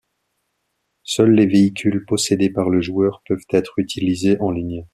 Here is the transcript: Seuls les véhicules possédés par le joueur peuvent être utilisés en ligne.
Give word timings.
Seuls 1.03 1.29
les 1.35 1.45
véhicules 1.45 2.05
possédés 2.07 2.49
par 2.49 2.71
le 2.71 2.81
joueur 2.81 3.21
peuvent 3.27 3.45
être 3.51 3.77
utilisés 3.77 4.35
en 4.39 4.49
ligne. 4.49 4.87